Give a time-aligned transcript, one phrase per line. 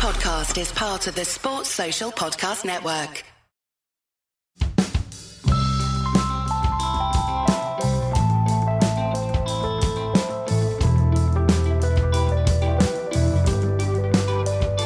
[0.00, 3.22] podcast is part of the Sports Social Podcast Network.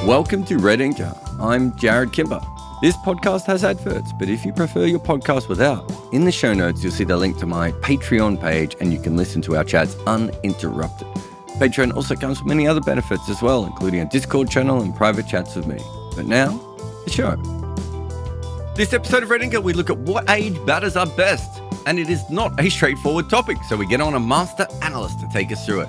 [0.05, 1.17] Welcome to Red Inker.
[1.41, 2.41] I'm Jarrod Kimber.
[2.83, 6.83] This podcast has adverts, but if you prefer your podcast without, in the show notes
[6.83, 9.95] you'll see the link to my Patreon page and you can listen to our chats
[10.09, 11.07] uninterrupted.
[11.59, 15.29] Patreon also comes with many other benefits as well, including a Discord channel and private
[15.29, 15.79] chats with me.
[16.17, 16.49] But now,
[17.05, 17.37] the show.
[18.75, 21.63] This episode of Red Inker, we look at what age batters are best.
[21.87, 25.29] And it is not a straightforward topic, so we get on a master analyst to
[25.33, 25.89] take us through it.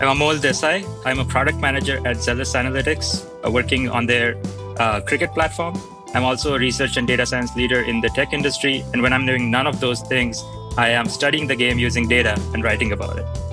[0.00, 0.86] I'm Amol Desai.
[1.04, 4.36] I'm a product manager at Zelus Analytics, uh, working on their
[4.78, 5.74] uh, cricket platform.
[6.14, 8.84] I'm also a research and data science leader in the tech industry.
[8.92, 10.44] And when I'm doing none of those things,
[10.76, 13.51] I am studying the game using data and writing about it.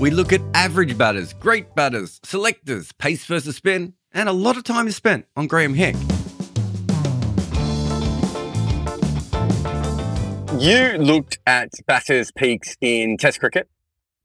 [0.00, 4.64] We look at average batters, great batters, selectors, pace versus spin, and a lot of
[4.64, 5.94] time is spent on Graeme Hick.
[10.58, 13.68] You looked at batters' peaks in Test cricket,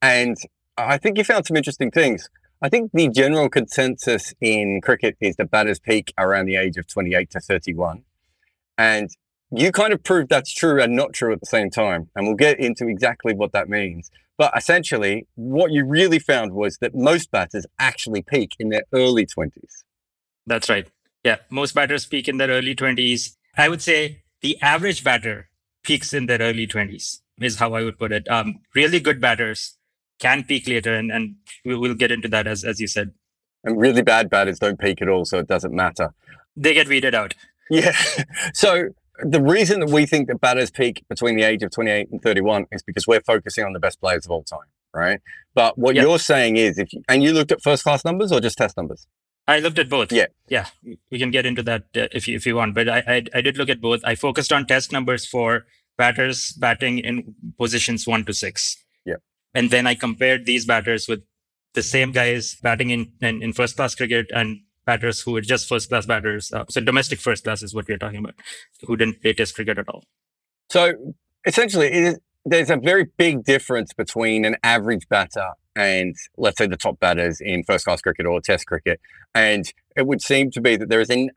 [0.02, 0.38] and
[0.78, 2.30] I think you found some interesting things.
[2.62, 6.88] I think the general consensus in cricket is that batters peak around the age of
[6.88, 8.04] 28 to 31.
[8.78, 9.10] And
[9.52, 12.10] you kind of proved that's true and not true at the same time.
[12.16, 14.10] And we'll get into exactly what that means.
[14.38, 19.26] But essentially, what you really found was that most batters actually peak in their early
[19.26, 19.84] 20s.
[20.46, 20.88] That's right.
[21.24, 21.38] Yeah.
[21.50, 23.36] Most batters peak in their early 20s.
[23.58, 25.50] I would say the average batter
[25.84, 28.30] peaks in their early 20s, is how I would put it.
[28.30, 29.78] Um, really good batters
[30.20, 30.94] can peak later.
[30.94, 33.12] And, and we'll get into that, as, as you said.
[33.64, 35.26] And really bad batters don't peak at all.
[35.26, 36.14] So it doesn't matter.
[36.56, 37.34] They get weeded out.
[37.70, 37.96] Yeah.
[38.54, 38.90] So
[39.24, 42.66] the reason that we think that batters peak between the age of 28 and 31
[42.72, 45.20] is because we're focusing on the best players of all time, right?
[45.54, 46.04] But what yep.
[46.04, 48.78] you're saying is, if you, and you looked at first class numbers or just test
[48.78, 49.08] numbers?
[49.48, 50.12] I looked at both.
[50.12, 50.68] Yeah, yeah.
[51.10, 53.42] We can get into that uh, if you if you want, but I, I I
[53.42, 54.02] did look at both.
[54.04, 55.66] I focused on test numbers for
[55.98, 58.84] batters batting in positions one to six.
[59.06, 59.16] Yeah,
[59.54, 61.24] and then I compared these batters with
[61.76, 65.70] the same guys batting in in, in first class cricket and batters who were just
[65.70, 66.52] first class batters.
[66.52, 68.34] Uh, so domestic first class is what we're talking about,
[68.88, 70.04] who didn't play test cricket at all.
[70.70, 71.14] So
[71.46, 72.16] essentially,
[72.46, 77.40] there's a very big difference between an average batter and let's say the top batters
[77.40, 79.00] in first class cricket or test cricket.
[79.36, 81.30] And it would seem to be that there is an,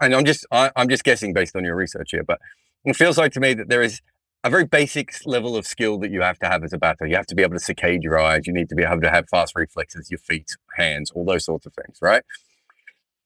[0.00, 2.40] and I'm just, I, I'm just guessing based on your research here, but
[2.84, 4.00] it feels like to me that there is
[4.42, 7.06] a very basic level of skill that you have to have as a batter.
[7.06, 8.46] You have to be able to saccade your eyes.
[8.46, 11.66] You need to be able to have fast reflexes, your feet, hands, all those sorts
[11.66, 12.22] of things, right?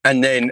[0.03, 0.51] And then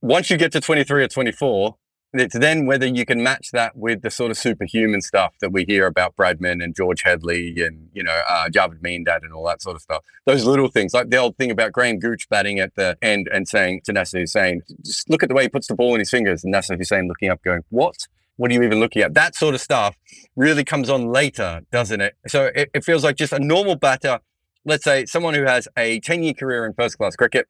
[0.00, 1.76] once you get to 23 or 24,
[2.12, 5.64] it's then whether you can match that with the sort of superhuman stuff that we
[5.64, 9.60] hear about Bradman and George Headley and, you know, uh, Javed Miandad and all that
[9.60, 10.02] sort of stuff.
[10.24, 13.46] Those little things, like the old thing about Graham Gooch batting at the end and
[13.46, 16.10] saying to Nasser Hussain, just look at the way he puts the ball in his
[16.10, 16.44] fingers.
[16.44, 17.96] And Nasser Hussain looking up going, what?
[18.36, 19.14] What are you even looking at?
[19.14, 19.96] That sort of stuff
[20.36, 22.14] really comes on later, doesn't it?
[22.28, 24.20] So it, it feels like just a normal batter,
[24.64, 27.46] let's say someone who has a 10 year career in first class cricket,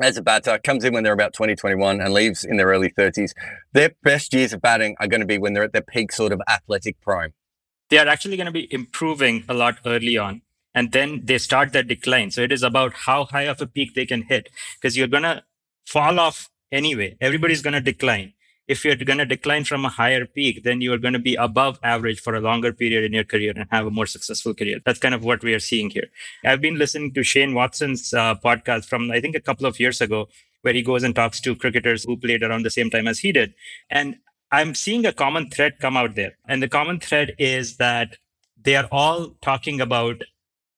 [0.00, 2.90] as a batter, comes in when they're about 20, 21 and leaves in their early
[2.90, 3.32] 30s.
[3.72, 6.32] Their best years of batting are going to be when they're at their peak sort
[6.32, 7.34] of athletic prime.
[7.90, 10.42] They are actually going to be improving a lot early on.
[10.74, 12.30] And then they start their decline.
[12.30, 14.48] So it is about how high of a peak they can hit
[14.80, 15.42] because you're going to
[15.86, 17.16] fall off anyway.
[17.20, 18.34] Everybody's going to decline
[18.68, 21.34] if you're going to decline from a higher peak, then you are going to be
[21.36, 24.78] above average for a longer period in your career and have a more successful career.
[24.84, 26.08] That's kind of what we are seeing here.
[26.44, 30.02] I've been listening to Shane Watson's uh, podcast from, I think, a couple of years
[30.02, 30.28] ago,
[30.62, 33.32] where he goes and talks to cricketers who played around the same time as he
[33.32, 33.54] did.
[33.88, 34.16] And
[34.52, 36.36] I'm seeing a common thread come out there.
[36.46, 38.16] And the common thread is that
[38.60, 40.22] they are all talking about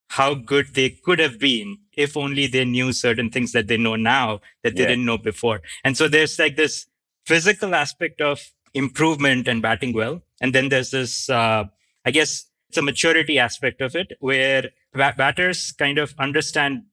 [0.09, 3.95] how good they could have been if only they knew certain things that they know
[3.95, 4.89] now that they yeah.
[4.89, 5.61] didn't know before.
[5.83, 6.85] And so there's like this
[7.25, 10.21] physical aspect of improvement and batting well.
[10.41, 11.65] And then there's this, uh,
[12.05, 16.83] I guess it's a maturity aspect of it where bat- batters kind of understand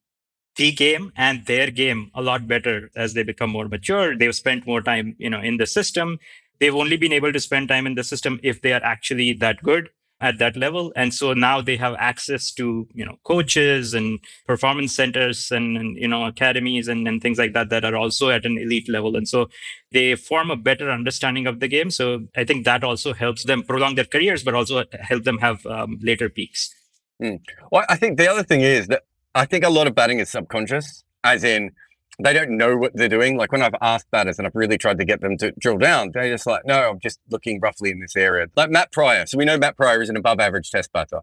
[0.57, 4.17] the game and their game a lot better as they become more mature.
[4.17, 6.19] They've spent more time, you know, in the system.
[6.59, 9.63] They've only been able to spend time in the system if they are actually that
[9.63, 10.93] good at that level.
[10.97, 15.97] And so now they have access to you know coaches and performance centers and, and,
[15.97, 19.17] you know academies and, and things like that that are also at an elite level.
[19.17, 19.49] And so
[19.93, 21.91] they form a better understanding of the game.
[21.91, 25.65] So i think that also helps them prolong their careers but also help them have
[25.67, 26.75] um, later peaks.
[27.21, 27.41] Mm.
[27.73, 29.03] well i think the other thing is that
[29.35, 31.73] i think a lot of batting is subconscious as in
[32.21, 33.37] they don't know what they're doing.
[33.37, 36.11] Like when I've asked batters and I've really tried to get them to drill down,
[36.13, 38.47] they're just like, no, I'm just looking roughly in this area.
[38.57, 39.25] Like Matt Prior.
[39.27, 41.21] So we know Matt Prior is an above average test batter.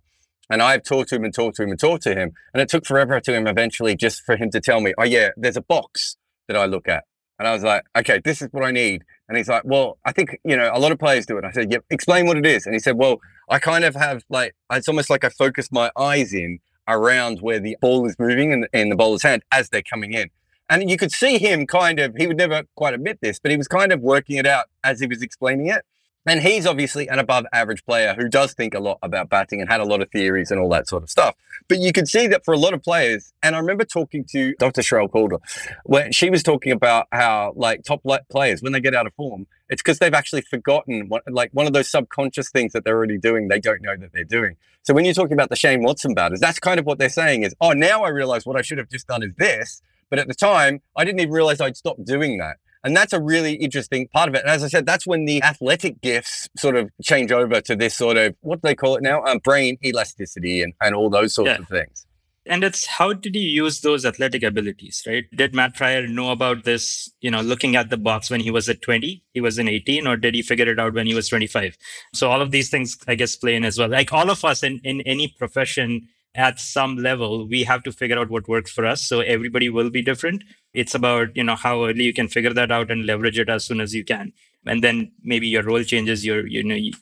[0.50, 2.32] And I've talked to him and talked to him and talked to him.
[2.54, 5.30] And it took forever to him eventually just for him to tell me, oh, yeah,
[5.36, 7.04] there's a box that I look at.
[7.40, 9.04] And I was like, okay, this is what I need.
[9.28, 11.44] And he's like, well, I think, you know, a lot of players do it.
[11.44, 12.66] I said, yeah, explain what it is.
[12.66, 13.20] And he said, well,
[13.50, 17.60] I kind of have like, it's almost like I focus my eyes in around where
[17.60, 20.30] the ball is moving in, in the bowler's hand as they're coming in.
[20.70, 23.58] And you could see him kind of, he would never quite admit this, but he
[23.58, 25.86] was kind of working it out as he was explaining it.
[26.28, 29.70] And he's obviously an above average player who does think a lot about batting and
[29.70, 31.36] had a lot of theories and all that sort of stuff.
[31.68, 34.56] But you can see that for a lot of players, and I remember talking to
[34.58, 34.82] Dr.
[34.82, 35.38] Sherylle Calder,
[35.84, 38.02] when she was talking about how like top
[38.32, 41.68] players, when they get out of form, it's because they've actually forgotten what, like one
[41.68, 44.56] of those subconscious things that they're already doing, they don't know that they're doing.
[44.82, 47.44] So when you're talking about the Shane Watson batters, that's kind of what they're saying
[47.44, 49.84] is, oh, now I realize what I should have just done is this.
[50.10, 52.58] But at the time, I didn't even realize I'd stopped doing that.
[52.86, 54.42] And that's a really interesting part of it.
[54.42, 57.98] And as I said, that's when the athletic gifts sort of change over to this
[57.98, 59.24] sort of, what do they call it now?
[59.24, 61.58] Um, brain elasticity and, and all those sorts yeah.
[61.58, 62.06] of things.
[62.46, 65.24] And it's how did he use those athletic abilities, right?
[65.34, 68.70] Did Matt Prior know about this, you know, looking at the box when he was
[68.70, 71.28] at 20, he was in 18, or did he figure it out when he was
[71.28, 71.76] 25?
[72.14, 73.90] So all of these things, I guess, play in as well.
[73.90, 78.20] Like all of us in, in any profession, at some level we have to figure
[78.20, 79.02] out what works for us.
[79.02, 80.44] So everybody will be different.
[80.74, 83.66] It's about you know how early you can figure that out and leverage it as
[83.66, 84.34] soon as you can.
[84.66, 86.94] And then maybe your role changes your you know you,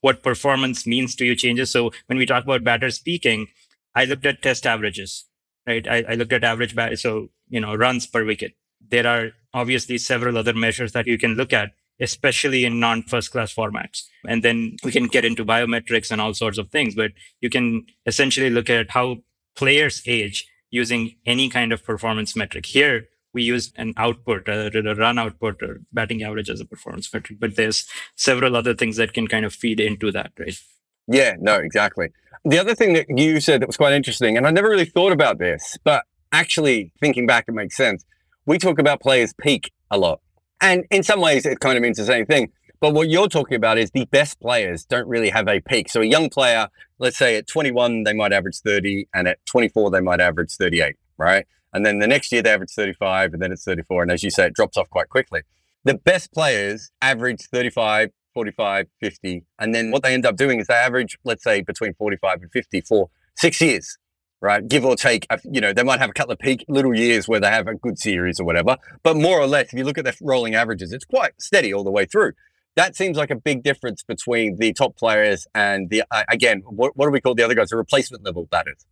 [0.00, 1.70] what performance means to you changes.
[1.70, 3.48] So when we talk about batters peaking
[3.94, 5.24] i looked at test averages
[5.68, 5.86] right?
[5.86, 8.54] I, I looked at average bat so you know runs per wicket.
[8.88, 13.32] There are obviously several other measures that you can look at especially in non first
[13.32, 14.04] class formats.
[14.26, 17.86] And then we can get into biometrics and all sorts of things, but you can
[18.06, 19.18] essentially look at how
[19.56, 22.66] players age using any kind of performance metric.
[22.66, 27.12] Here, we use an output, a, a run output or batting average as a performance
[27.12, 27.86] metric, but there's
[28.16, 30.58] several other things that can kind of feed into that, right?
[31.06, 32.10] Yeah, no, exactly.
[32.44, 35.12] The other thing that you said that was quite interesting, and I never really thought
[35.12, 38.04] about this, but actually thinking back, it makes sense.
[38.46, 40.20] We talk about players peak a lot.
[40.60, 42.50] And in some ways, it kind of means the same thing.
[42.80, 45.88] But what you're talking about is the best players don't really have a peak.
[45.88, 46.68] So a young player,
[46.98, 50.96] let's say at 21, they might average 30, and at 24, they might average 38,
[51.16, 51.46] right?
[51.72, 54.02] And then the next year, they average 35, and then it's 34.
[54.02, 55.42] And as you say, it drops off quite quickly.
[55.84, 59.44] The best players average 35, 45, 50.
[59.58, 62.52] And then what they end up doing is they average, let's say, between 45 and
[62.52, 63.98] 50 for six years
[64.40, 64.66] right?
[64.66, 67.40] Give or take, you know, they might have a couple of peak little years where
[67.40, 68.76] they have a good series or whatever.
[69.02, 71.84] But more or less, if you look at the rolling averages, it's quite steady all
[71.84, 72.32] the way through.
[72.76, 76.96] That seems like a big difference between the top players and the, uh, again, what,
[76.96, 77.70] what do we call the other guys?
[77.70, 78.86] The replacement level batters.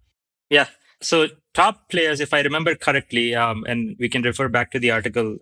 [0.51, 0.67] Yeah.
[1.01, 4.91] So top players, if I remember correctly, um, and we can refer back to the
[4.91, 5.39] article,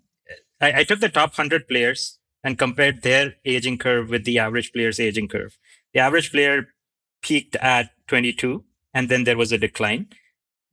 [0.60, 4.72] I, I took the top 100 players and compared their aging curve with the average
[4.72, 5.56] player's aging curve.
[5.94, 6.74] The average player
[7.22, 10.06] peaked at 22 and then there was a decline.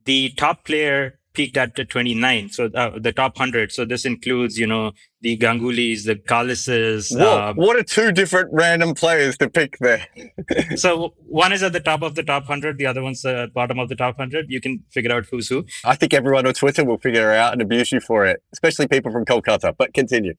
[0.06, 3.72] The top player peaked at 29, so uh, the top 100.
[3.72, 4.92] So this includes, you know,
[5.22, 7.18] the Gangulis, the Kallises.
[7.20, 10.08] Um, what are two different random players to pick there?
[10.76, 13.48] so one is at the top of the top 100, the other one's at the
[13.54, 14.48] bottom of the top 100.
[14.50, 15.66] You can figure out who's who.
[15.86, 18.88] I think everyone on Twitter will figure it out and abuse you for it, especially
[18.88, 20.34] people from Kolkata, but continue.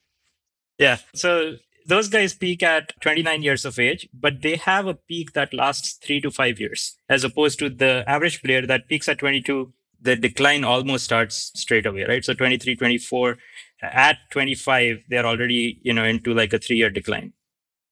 [0.78, 0.98] Yeah.
[1.14, 1.56] So
[1.86, 5.98] those guys peak at 29 years of age, but they have a peak that lasts
[6.04, 9.72] three to five years, as opposed to the average player that peaks at 22.
[10.00, 12.24] The decline almost starts straight away, right?
[12.24, 13.38] So 23, 24,
[13.82, 17.32] at 25, they're already, you know, into like a three year decline.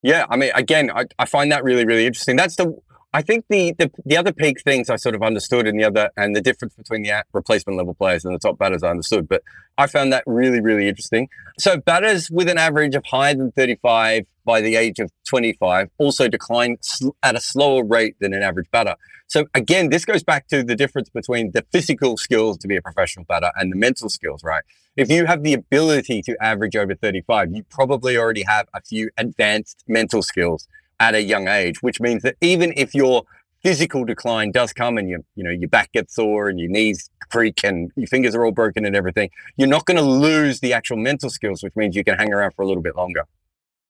[0.02, 0.26] Yeah.
[0.28, 2.37] I mean, again, I, I find that really, really interesting.
[2.37, 2.75] That's the,
[3.12, 6.11] I think the, the, the other peak things I sort of understood and the other
[6.17, 9.43] and the difference between the replacement level players and the top batters I understood, but
[9.76, 11.29] I found that really really interesting.
[11.59, 16.29] So batters with an average of higher than 35 by the age of 25 also
[16.29, 16.79] decline
[17.23, 18.95] at a slower rate than an average batter.
[19.26, 22.83] So again, this goes back to the difference between the physical skills to be a
[22.83, 24.62] professional batter and the mental skills, right?
[24.97, 29.11] If you have the ability to average over 35, you probably already have a few
[29.17, 30.67] advanced mental skills
[31.00, 33.25] at a young age, which means that even if your
[33.62, 37.11] physical decline does come and you you know your back gets sore and your knees
[37.30, 40.73] creak and your fingers are all broken and everything, you're not going to lose the
[40.73, 43.25] actual mental skills, which means you can hang around for a little bit longer.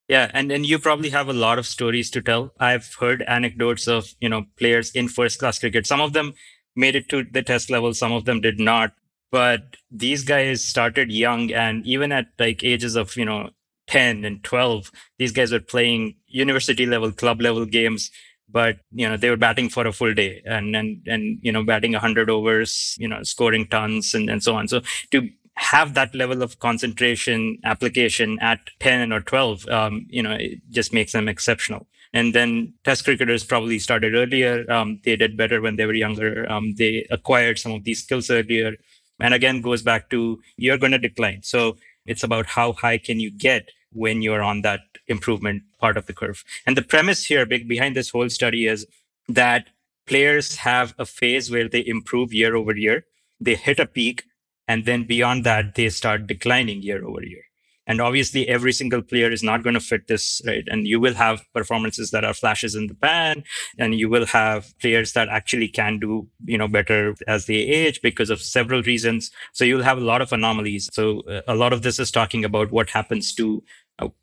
[0.09, 2.53] Yeah, and then you probably have a lot of stories to tell.
[2.59, 5.87] I've heard anecdotes of you know players in first class cricket.
[5.87, 6.35] Some of them
[6.77, 8.93] made it to the test level, some of them did not.
[9.33, 13.51] But these guys started young, and even at like ages of you know
[13.91, 18.11] 10 and 12 these guys were playing university level club level games
[18.53, 21.63] but you know they were batting for a full day and and and you know
[21.63, 24.69] batting 100 overs you know scoring tons and, and so on.
[24.69, 24.81] So
[25.13, 30.61] to have that level of concentration application at 10 or 12 um, you know it
[30.71, 31.87] just makes them exceptional.
[32.13, 34.69] And then test cricketers probably started earlier.
[34.69, 36.45] Um, they did better when they were younger.
[36.51, 38.75] Um, they acquired some of these skills earlier.
[39.21, 41.45] And again, goes back to you're going to decline.
[41.45, 46.07] So it's about how high can you get when you're on that improvement part of
[46.07, 46.45] the curve.
[46.67, 48.87] And the premise here big behind this whole study is
[49.29, 49.69] that
[50.07, 53.05] players have a phase where they improve year over year.
[53.41, 54.25] They hit a peak
[54.71, 57.43] and then beyond that, they start declining year over year.
[57.89, 60.63] And obviously, every single player is not going to fit this, right?
[60.71, 63.43] And you will have performances that are flashes in the pan,
[63.81, 68.01] and you will have players that actually can do, you know, better as they age
[68.01, 69.33] because of several reasons.
[69.53, 70.89] So you'll have a lot of anomalies.
[70.93, 73.65] So uh, a lot of this is talking about what happens to,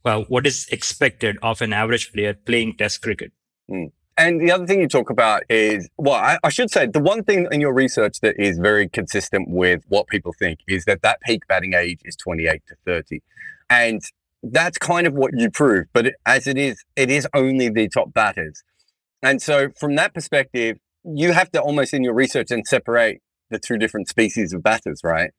[0.04, 3.32] well, what is expected of an average player playing Test cricket.
[3.70, 3.92] Mm.
[4.18, 7.24] And the other thing you talk about is, well, I, I, should say the one
[7.24, 11.22] thing in your research that is very consistent with what people think is that that
[11.22, 13.22] peak batting age is 28 to 30.
[13.70, 14.02] And
[14.42, 15.86] that's kind of what you prove.
[15.94, 18.64] But as it is, it is only the top batters.
[19.22, 23.60] And so from that perspective, you have to almost in your research and separate the
[23.60, 25.32] two different species of batters, right?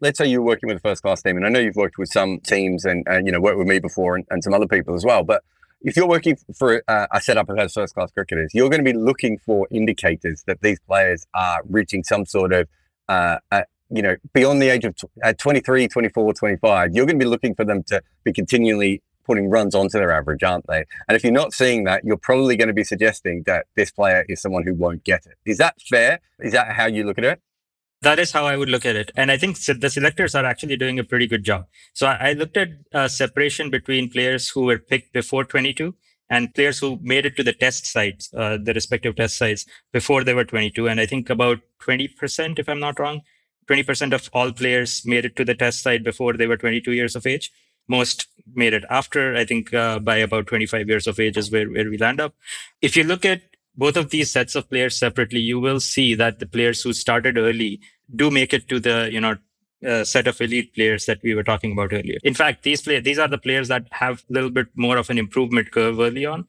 [0.00, 2.10] Let's say you're working with a first class team, and I know you've worked with
[2.10, 4.94] some teams and, and you know, worked with me before and, and some other people
[4.94, 5.24] as well.
[5.24, 5.42] But
[5.82, 8.96] if you're working for uh, a setup of first class cricketers, you're going to be
[8.96, 12.68] looking for indicators that these players are reaching some sort of,
[13.08, 16.94] uh, uh, you know, beyond the age of t- at 23, 24, 25.
[16.94, 20.42] You're going to be looking for them to be continually putting runs onto their average,
[20.42, 20.84] aren't they?
[21.08, 24.24] And if you're not seeing that, you're probably going to be suggesting that this player
[24.28, 25.34] is someone who won't get it.
[25.44, 26.20] Is that fair?
[26.40, 27.40] Is that how you look at it?
[28.02, 29.10] That is how I would look at it.
[29.16, 31.66] And I think the selectors are actually doing a pretty good job.
[31.94, 35.94] So I, looked at uh, separation between players who were picked before 22
[36.28, 40.24] and players who made it to the test sites, uh, the respective test sites before
[40.24, 40.88] they were 22.
[40.88, 43.22] And I think about 20%, if I'm not wrong,
[43.68, 47.16] 20% of all players made it to the test site before they were 22 years
[47.16, 47.50] of age.
[47.88, 51.68] Most made it after, I think, uh, by about 25 years of age is where,
[51.70, 52.34] where we land up.
[52.82, 53.42] If you look at
[53.76, 57.36] both of these sets of players separately, you will see that the players who started
[57.36, 57.80] early
[58.14, 59.36] do make it to the, you know,
[59.86, 62.18] uh, set of elite players that we were talking about earlier.
[62.24, 65.10] In fact, these players, these are the players that have a little bit more of
[65.10, 66.46] an improvement curve early on.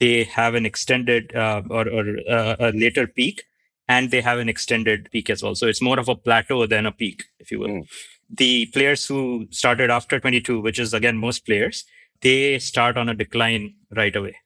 [0.00, 3.44] They have an extended uh, or, or uh, a later peak,
[3.88, 5.54] and they have an extended peak as well.
[5.54, 7.68] So it's more of a plateau than a peak, if you will.
[7.68, 7.88] Mm.
[8.28, 11.84] The players who started after 22, which is again most players,
[12.20, 14.36] they start on a decline right away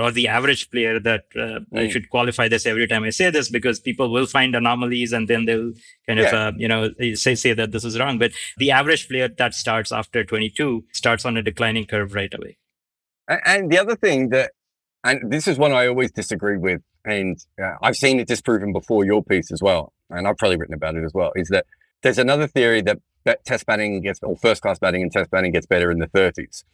[0.00, 1.78] or, the average player that uh, mm.
[1.78, 5.28] I should qualify this every time I say this because people will find anomalies and
[5.28, 5.72] then they'll
[6.06, 8.18] kind of, uh, you know, say, say that this is wrong.
[8.18, 12.58] But the average player that starts after 22 starts on a declining curve right away.
[13.28, 14.52] And the other thing that,
[15.04, 19.04] and this is one I always disagree with, and uh, I've seen it disproven before
[19.04, 21.66] your piece as well, and I've probably written about it as well, is that
[22.02, 25.52] there's another theory that, that test batting gets, or first class batting and test batting
[25.52, 26.64] gets better in the 30s.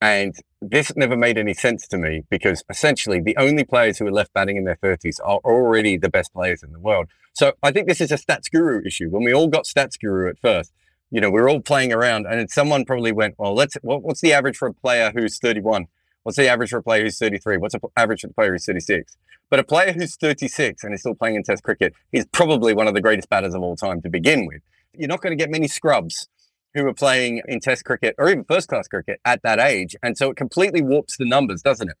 [0.00, 4.12] And this never made any sense to me because essentially the only players who are
[4.12, 7.08] left batting in their 30s are already the best players in the world.
[7.32, 9.08] So I think this is a Statsguru issue.
[9.08, 10.72] When we all got Statsguru at first,
[11.10, 14.32] you know, we are all playing around and someone probably went, well, let's, what's the
[14.32, 15.86] average for a player who's 31?
[16.22, 17.56] What's the average for a player who's 33?
[17.56, 19.16] What's the average for a player who's 36?
[19.50, 22.86] But a player who's 36 and is still playing in test cricket is probably one
[22.86, 24.60] of the greatest batters of all time to begin with.
[24.92, 26.28] You're not going to get many scrubs
[26.74, 29.96] who are playing in test cricket or even first class cricket at that age.
[30.02, 31.96] And so it completely warps the numbers, doesn't it?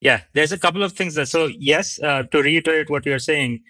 [0.00, 1.24] Yeah, there's a couple of things there.
[1.24, 3.60] so yes, uh, to reiterate what you're saying,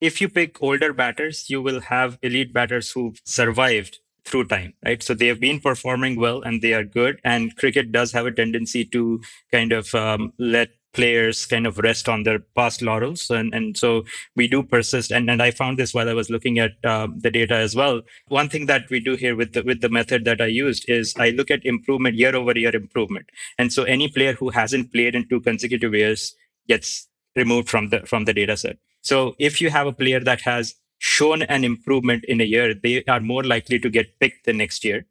[0.00, 5.02] if you pick older batters, you will have elite batters who've survived through time, right?
[5.02, 7.20] So they have been performing well and they are good.
[7.24, 9.20] And cricket does have a tendency to
[9.52, 13.30] kind of um, let players kind of rest on their past laurels.
[13.30, 15.12] And, and so we do persist.
[15.12, 18.02] And, and I found this while I was looking at uh, the data as well.
[18.28, 21.14] One thing that we do here with the, with the method that I used is
[21.18, 23.26] I look at improvement year over year improvement.
[23.58, 26.34] And so any player who hasn't played in two consecutive years
[26.66, 28.78] gets removed from the, from the data set.
[29.02, 33.04] So if you have a player that has shown an improvement in a year, they
[33.04, 35.06] are more likely to get picked the next year.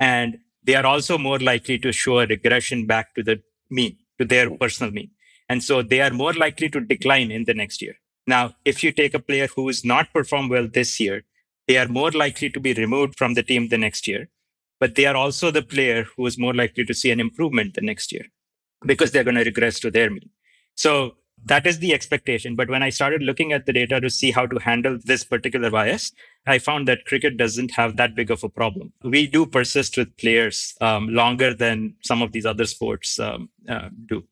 [0.00, 3.40] And they are also more likely to show a regression back to the
[3.70, 5.10] mean, to their personal mean.
[5.48, 7.94] And so they are more likely to decline in the next year.
[8.26, 11.24] Now, if you take a player who is not performed well this year,
[11.66, 14.28] they are more likely to be removed from the team the next year.
[14.80, 17.80] But they are also the player who is more likely to see an improvement the
[17.80, 18.26] next year
[18.84, 20.30] because they're going to regress to their mean.
[20.74, 22.54] So that is the expectation.
[22.54, 25.70] But when I started looking at the data to see how to handle this particular
[25.70, 26.12] bias,
[26.46, 28.92] I found that cricket doesn't have that big of a problem.
[29.02, 33.88] We do persist with players um, longer than some of these other sports um, uh,
[34.06, 34.24] do.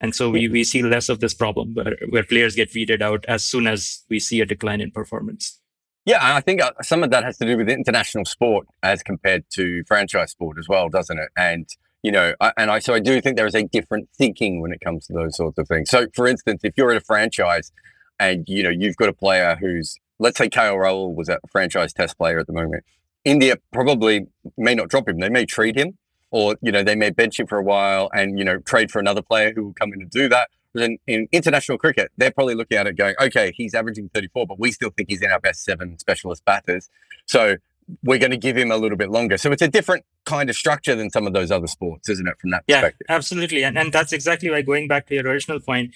[0.00, 3.24] And so we, we see less of this problem where, where players get weeded out
[3.28, 5.60] as soon as we see a decline in performance.
[6.06, 9.44] Yeah, I think uh, some of that has to do with international sport as compared
[9.50, 11.28] to franchise sport as well, doesn't it?
[11.36, 11.68] And
[12.02, 14.80] you know, and I so I do think there is a different thinking when it
[14.80, 15.90] comes to those sorts of things.
[15.90, 17.72] So, for instance, if you're at a franchise
[18.18, 21.92] and you know you've got a player who's let's say KL Rahul was a franchise
[21.92, 22.84] test player at the moment.
[23.24, 24.26] India probably
[24.56, 25.18] may not drop him.
[25.18, 25.98] They may trade him
[26.30, 28.98] or, you know, they may bench him for a while and, you know, trade for
[28.98, 30.48] another player who will come in and do that.
[30.72, 34.46] But in, in international cricket, they're probably looking at it going, okay, he's averaging 34,
[34.46, 36.88] but we still think he's in our best seven specialist batters.
[37.26, 37.56] So
[38.04, 39.36] we're going to give him a little bit longer.
[39.36, 42.38] So it's a different kind of structure than some of those other sports, isn't it,
[42.40, 43.06] from that yeah, perspective?
[43.08, 43.64] absolutely.
[43.64, 45.92] And, and that's exactly why going back to your original point,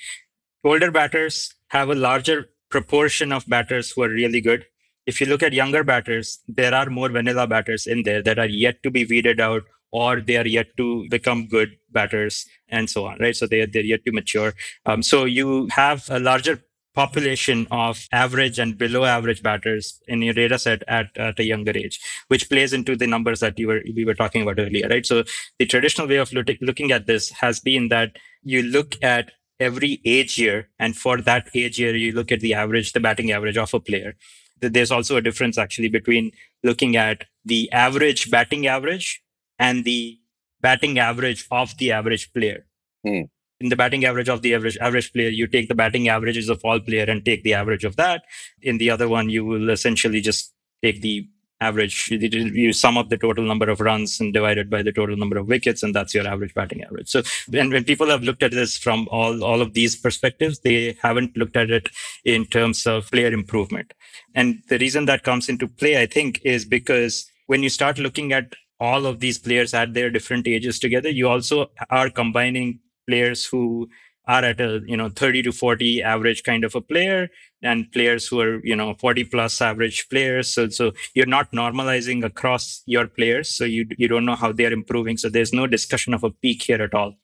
[0.64, 4.66] older batters have a larger proportion of batters who are really good.
[5.06, 8.48] If you look at younger batters, there are more vanilla batters in there that are
[8.48, 9.62] yet to be weeded out
[9.94, 13.36] or they are yet to become good batters and so on, right?
[13.36, 14.52] So they, they're yet to mature.
[14.86, 16.60] Um, so you have a larger
[16.94, 21.76] population of average and below average batters in your data set at, at a younger
[21.76, 25.06] age, which plays into the numbers that you were we were talking about earlier, right?
[25.06, 25.24] So
[25.58, 30.00] the traditional way of lo- looking at this has been that you look at every
[30.04, 33.56] age year, and for that age year, you look at the average, the batting average
[33.56, 34.14] of a player.
[34.60, 36.32] There's also a difference actually between
[36.62, 39.23] looking at the average batting average
[39.64, 40.18] and the
[40.60, 42.66] batting average of the average player.
[43.06, 43.22] Hmm.
[43.60, 46.64] In the batting average of the average average player you take the batting averages of
[46.64, 48.24] all player and take the average of that.
[48.70, 50.52] In the other one you will essentially just
[50.82, 51.28] take the
[51.60, 55.16] average you sum up the total number of runs and divide it by the total
[55.16, 57.08] number of wickets and that's your average batting average.
[57.08, 60.96] So when, when people have looked at this from all all of these perspectives they
[61.06, 61.88] haven't looked at it
[62.24, 63.94] in terms of player improvement.
[64.34, 68.32] And the reason that comes into play i think is because when you start looking
[68.32, 71.08] at all of these players at their different ages together.
[71.08, 73.88] You also are combining players who
[74.26, 77.28] are at a you know 30 to 40 average kind of a player
[77.62, 80.48] and players who are you know 40 plus average players.
[80.48, 83.48] So so you're not normalizing across your players.
[83.50, 85.16] So you you don't know how they are improving.
[85.16, 87.14] So there's no discussion of a peak here at all.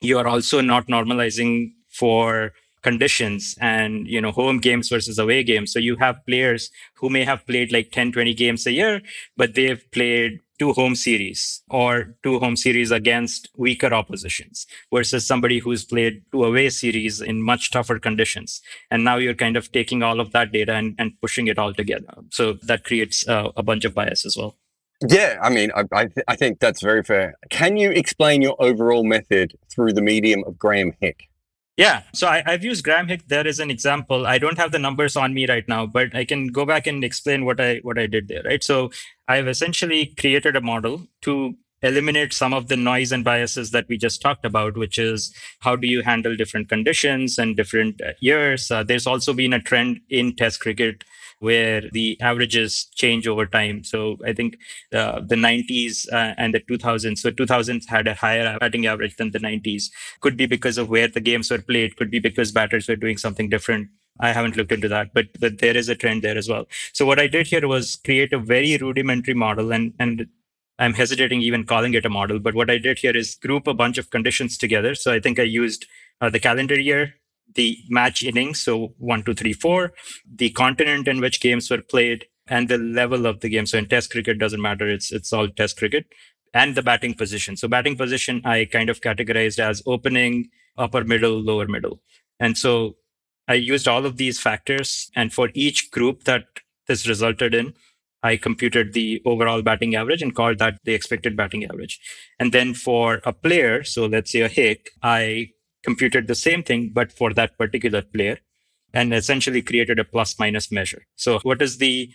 [0.00, 2.52] You are also not normalizing for
[2.82, 5.72] conditions and you know home games versus away games.
[5.72, 9.02] So you have players who may have played like 10 20 games a year
[9.36, 15.58] but they've played two home series or two home series against weaker oppositions versus somebody
[15.58, 18.60] who's played two away series in much tougher conditions.
[18.90, 21.72] And now you're kind of taking all of that data and, and pushing it all
[21.72, 22.12] together.
[22.30, 24.54] So that creates uh, a bunch of bias as well.
[25.08, 27.36] Yeah, I mean, I, I, th- I think that's very fair.
[27.48, 31.30] Can you explain your overall method through the medium of Graeme Hick?
[31.80, 32.02] Yeah.
[32.12, 34.26] So I, have used Graeme Hick there as an example.
[34.26, 37.02] I don't have the numbers on me right now, but I can go back and
[37.02, 38.42] explain what I what I did there.
[38.44, 38.62] Right.
[38.62, 38.90] So
[39.30, 43.96] I've essentially created a model to eliminate some of the noise and biases that we
[43.96, 48.70] just talked about, which is how do you handle different conditions and different uh, years.
[48.72, 51.04] Uh, there's also been a trend in Test cricket
[51.38, 53.84] where the averages change over time.
[53.84, 54.58] So I think
[54.92, 59.30] uh, the 90s uh, and the 2000s, so 2000s had a higher batting average than
[59.30, 59.90] the 90s.
[60.20, 61.96] Could be because of where the games were played.
[61.96, 63.90] Could be because batters were doing something different.
[64.20, 66.66] I haven't looked into that, but, but there is a trend there as well.
[66.92, 70.26] So what I did here was create a very rudimentary model and, and
[70.78, 73.74] I'm hesitating even calling it a model, but what I did here is group a
[73.74, 74.94] bunch of conditions together.
[74.94, 75.86] So I think I used
[76.22, 77.14] uh, the calendar year,
[77.54, 79.92] the match innings, so one, two, three, four,
[80.34, 83.66] the continent in which games were played, and the level of the game.
[83.66, 86.06] So in Test cricket, doesn't matter; it's it's all Test cricket,
[86.54, 87.56] and the batting position.
[87.56, 92.00] So batting position, I kind of categorized as opening, upper middle, lower middle,
[92.38, 92.96] and so
[93.50, 96.44] I used all of these factors, and for each group that
[96.86, 97.74] this resulted in,
[98.22, 101.98] I computed the overall batting average and called that the expected batting average.
[102.38, 105.50] And then for a player, so let's say a Hick, I
[105.82, 108.38] computed the same thing, but for that particular player
[108.94, 111.06] and essentially created a plus minus measure.
[111.16, 112.12] So what is the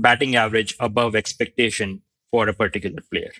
[0.00, 3.32] batting average above expectation for a particular player?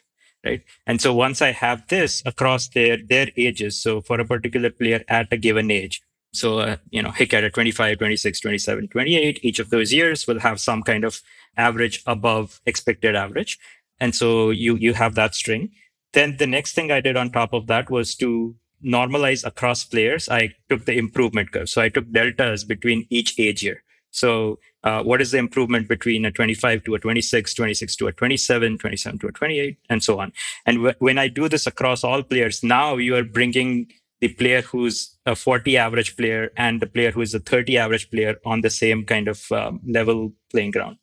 [0.45, 0.63] Right.
[0.87, 5.05] And so once I have this across their, their ages, so for a particular player
[5.09, 6.03] at a given age,
[6.33, 10.41] so, uh, you know, Hick at 25, 26, 27, 28, each of those years will
[10.41, 11.21] have some kind of
[11.57, 13.59] average above expected average.
[14.01, 15.71] And so you, you have that string.
[16.13, 20.29] Then the next thing I did on top of that was to normalize across players,
[20.29, 21.69] I took the improvement curve.
[21.69, 23.83] So I took deltas between each age year.
[24.11, 28.13] So uh, what is the improvement between a 25 to a 26, 26 to a
[28.13, 30.33] 27, 27 to a 28, and so on.
[30.67, 33.91] And w- when I do this across all players, now you are bringing
[34.23, 38.09] the player who's a 40 average player and the player who is a 30 average
[38.09, 40.97] player on the same kind of um, level playing ground.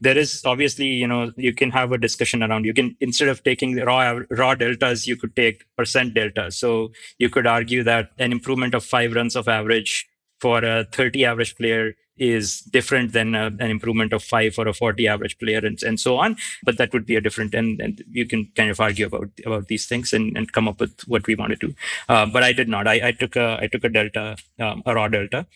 [0.00, 3.42] There is obviously you know you can have a discussion around you can instead of
[3.42, 6.52] taking raw raw deltas you could take percent delta.
[6.52, 10.06] So you could argue that an improvement of 5 runs of average
[10.40, 14.74] for a 30 average player is different than a, an improvement of five for a
[14.74, 16.36] 40 average player and, and so on.
[16.62, 19.68] But that would be a different, and, and you can kind of argue about, about
[19.68, 21.74] these things and, and come up with what we want to do.
[22.08, 22.86] Uh, but I did not.
[22.86, 25.46] I, I took a, I took a delta, um, a raw delta.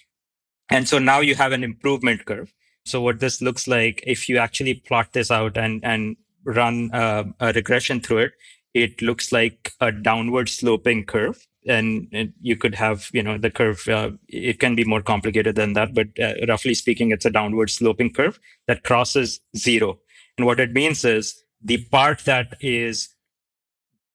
[0.70, 2.52] And so now you have an improvement curve.
[2.86, 7.24] So what this looks like, if you actually plot this out and, and run uh,
[7.40, 8.32] a regression through it,
[8.72, 11.46] it looks like a downward sloping curve.
[11.66, 15.56] And, and you could have, you know, the curve, uh, it can be more complicated
[15.56, 19.98] than that, but uh, roughly speaking, it's a downward sloping curve that crosses zero.
[20.36, 23.14] And what it means is the part that is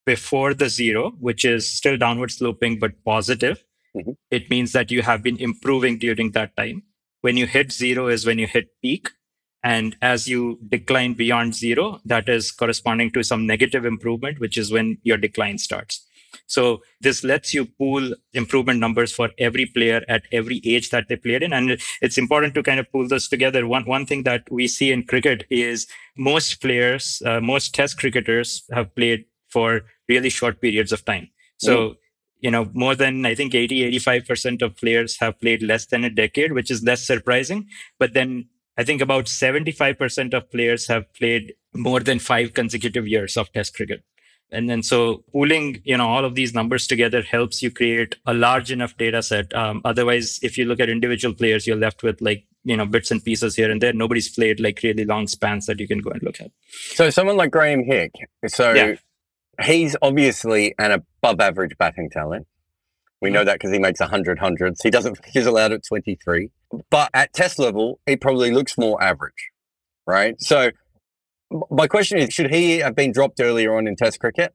[0.06, 3.64] before the zero, which is still downward sloping but positive,
[3.96, 4.12] mm-hmm.
[4.30, 6.84] it means that you have been improving during that time.
[7.22, 9.10] When you hit zero is when you hit peak.
[9.62, 14.72] And as you decline beyond zero, that is corresponding to some negative improvement, which is
[14.72, 16.08] when your decline starts.
[16.48, 21.16] So this lets you pool improvement numbers for every player at every age that they
[21.16, 21.54] played in.
[21.54, 23.68] And it's important to kind of pull this together.
[23.68, 25.88] One, one thing that we see in cricket is
[26.18, 31.30] most players, uh, most test cricketers have played for really short periods of time.
[31.58, 31.96] So, mm.
[32.40, 36.10] you know, more than I think 80, 85% of players have played less than a
[36.10, 37.68] decade, which is less surprising.
[37.98, 43.36] But then I think about 75% of players have played more than five consecutive years
[43.36, 44.04] of test cricket.
[44.52, 48.34] And then so pooling, you know, all of these numbers together helps you create a
[48.34, 49.54] large enough data set.
[49.54, 53.12] Um, otherwise, if you look at individual players, you're left with like, you know, bits
[53.12, 53.94] and pieces here and there.
[53.94, 56.52] Nobody's played like really long spans that you can go and look at.
[56.70, 58.12] So someone like Graeme Hick,
[58.48, 58.96] so yeah.
[59.64, 62.48] he's obviously an above average batting talent.
[63.22, 63.48] We know mm-hmm.
[63.48, 64.82] that because he makes 100 hundreds.
[64.82, 66.50] He doesn't he's allowed at 23.
[66.90, 69.52] But at test level, he probably looks more average,
[70.06, 70.40] right?
[70.42, 70.72] So
[71.72, 74.54] my question is, should he have been dropped earlier on in Test cricket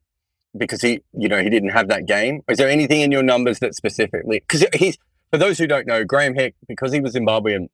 [0.57, 2.43] because he, you know, he didn't have that game?
[2.49, 4.41] Is there anything in your numbers that specifically?
[4.41, 4.99] Because he's
[5.31, 7.69] for those who don't know, Graeme Hick, because he was Zimbabwean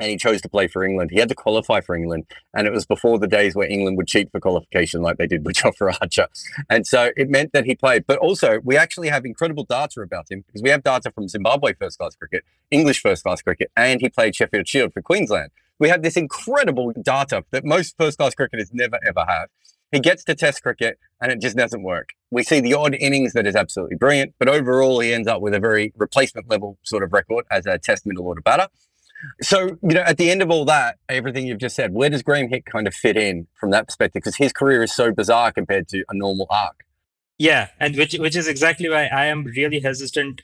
[0.00, 2.72] and he chose to play for England, he had to qualify for England, and it
[2.72, 5.96] was before the days where England would cheat for qualification like they did with Jofra
[6.00, 6.28] Archer,
[6.70, 8.04] and so it meant that he played.
[8.06, 11.74] But also, we actually have incredible data about him because we have data from Zimbabwe
[11.74, 15.88] first class cricket, English first class cricket, and he played Sheffield Shield for Queensland we
[15.88, 19.48] have this incredible data that most first class cricketers never ever have.
[19.92, 22.10] He gets to test cricket and it just doesn't work.
[22.30, 25.54] We see the odd innings that is absolutely brilliant, but overall he ends up with
[25.54, 28.68] a very replacement level sort of record as a test middle order batter.
[29.42, 32.22] So, you know, at the end of all that, everything you've just said, where does
[32.22, 34.20] Graeme Hick kind of fit in from that perspective?
[34.22, 36.84] Because his career is so bizarre compared to a normal arc.
[37.38, 40.42] Yeah, and which which is exactly why I am really hesitant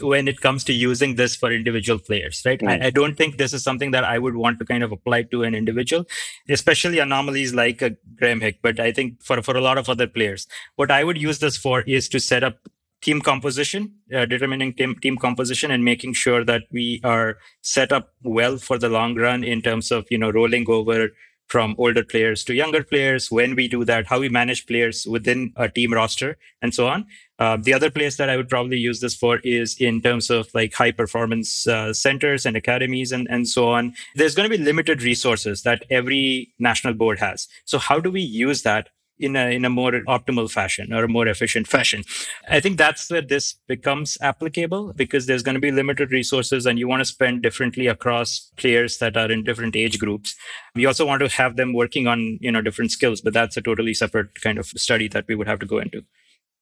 [0.00, 2.60] when it comes to using this for individual players, right?
[2.60, 2.82] Mm.
[2.82, 5.22] I, I, don't think this is something that I would want to kind of apply
[5.24, 6.04] to an individual,
[6.48, 8.58] especially anomalies like a Graeme Hick.
[8.62, 10.46] But I think for, for a lot of other players,
[10.76, 12.58] what I would use this for is to set up
[13.00, 18.12] team composition, uh, determining team, team composition and making sure that we are set up
[18.22, 21.10] well for the long run in terms of, you know, rolling over
[21.48, 25.52] from older players to younger players, when we do that, how we manage players within
[25.56, 27.06] a team roster, and so on.
[27.38, 30.48] Uh, the other place that I would probably use this for is in terms of
[30.54, 33.94] like high performance uh, centers and academies and, and so on.
[34.14, 37.46] There's going to be limited resources that every national board has.
[37.64, 41.08] So how do we use that in a in a more optimal fashion or a
[41.08, 42.04] more efficient fashion.
[42.48, 46.78] I think that's where this becomes applicable because there's going to be limited resources and
[46.78, 50.34] you want to spend differently across players that are in different age groups.
[50.74, 53.62] We also want to have them working on, you know, different skills, but that's a
[53.62, 56.04] totally separate kind of study that we would have to go into.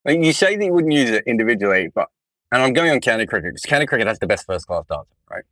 [0.05, 2.09] You say that you wouldn't use it individually, but
[2.53, 5.03] and I'm going on county cricket because county cricket has the best first class data,
[5.31, 5.45] right?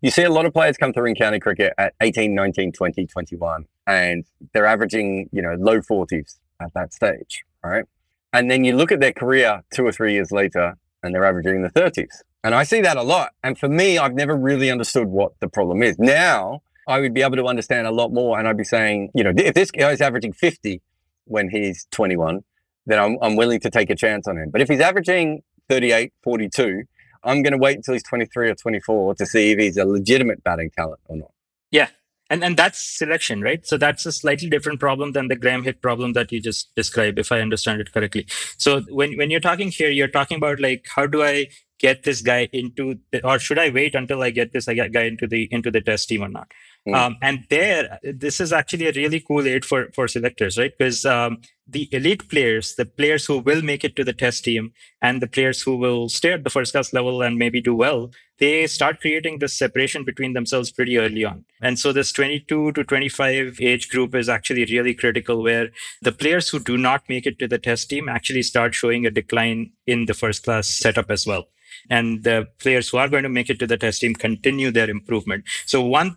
[0.00, 3.06] You see a lot of players come through in county cricket at 18, 19, 20,
[3.06, 7.84] 21 and they're averaging, you know, low 40s at that stage, right?
[8.32, 11.56] And then you look at their career two or three years later and they're averaging
[11.56, 12.22] in the 30s.
[12.42, 13.30] And I see that a lot.
[13.42, 15.98] And for me, I've never really understood what the problem is.
[15.98, 18.38] Now I would be able to understand a lot more.
[18.38, 20.82] And I'd be saying, you know, if this guy's averaging 50
[21.26, 22.44] when he's 21,
[22.86, 24.50] then I'm, I'm willing to take a chance on him.
[24.50, 26.82] But if he's averaging 38, 42,
[27.22, 30.44] I'm going to wait until he's 23 or 24 to see if he's a legitimate
[30.44, 31.30] batting talent or not.
[31.70, 31.88] Yeah,
[32.30, 35.80] and and that's selection right so that's a slightly different problem than the Graeme Hick
[35.80, 39.70] problem that you just described if i understand it correctly so when when you're talking
[39.70, 41.46] here you're talking about like how do i
[41.78, 45.26] get this guy into the, or should i wait until i get this guy into
[45.26, 46.50] the into the test team or not
[46.92, 50.76] um, and there this is actually a really cool aid for for selectors right?
[50.76, 54.72] Because um, the elite players, the players who will make it to the test team
[55.00, 58.10] and the players who will stay at the first class level and maybe do well,
[58.38, 61.44] they start creating this separation between themselves pretty early on.
[61.62, 65.70] And so this 22 to 25 age group is actually really critical where
[66.02, 69.10] the players who do not make it to the test team actually start showing a
[69.10, 71.48] decline in the first class setup as well
[71.90, 74.90] and the players who are going to make it to the test team continue their
[74.90, 75.44] improvement.
[75.66, 76.16] So one,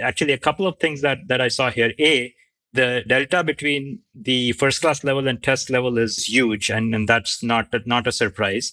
[0.00, 1.92] actually a couple of things that, that I saw here.
[1.98, 2.34] A,
[2.72, 7.42] the delta between the first class level and test level is huge and, and that's
[7.42, 8.72] not not a surprise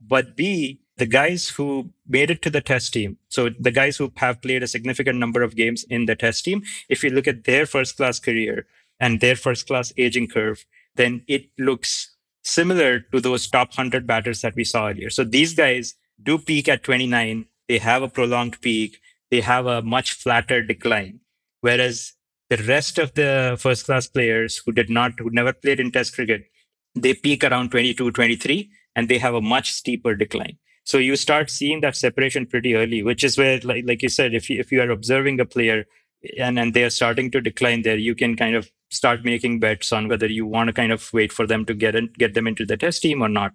[0.00, 4.12] but B, the guys who made it to the test team, so the guys who
[4.16, 7.44] have played a significant number of games in the test team, if you look at
[7.44, 8.66] their first class career
[9.00, 10.64] and their first class aging curve,
[10.96, 12.16] then it looks
[12.48, 15.10] similar to those top 100 batters that we saw earlier.
[15.10, 17.46] So these guys do peak at 29.
[17.68, 19.00] They have a prolonged peak.
[19.30, 21.20] They have a much flatter decline.
[21.60, 22.14] Whereas
[22.48, 26.14] the rest of the first class players who did not, who never played in test
[26.14, 26.44] cricket,
[26.94, 30.56] they peak around 22, 23, and they have a much steeper decline.
[30.84, 34.32] So you start seeing that separation pretty early, which is where, like, like you said,
[34.32, 35.84] if you, if you are observing a player
[36.38, 39.92] and, and they are starting to decline there, you can kind of start making bets
[39.92, 42.46] on whether you want to kind of wait for them to get in, get them
[42.46, 43.52] into the test team or not.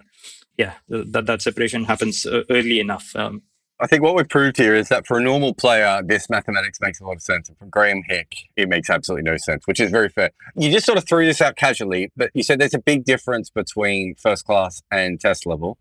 [0.58, 3.16] Yeah, that, that separation happens uh, early enough.
[3.16, 3.42] Um,
[3.80, 7.02] I think what we've proved here is that for a normal player, this mathematics makes
[7.02, 7.50] a lot of sense.
[7.50, 10.30] And for Graeme Hick, it makes absolutely no sense, which is very fair.
[10.56, 13.50] You just sort of threw this out casually, but you said there's a big difference
[13.50, 15.78] between first class and test level.